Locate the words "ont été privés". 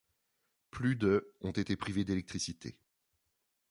1.41-2.03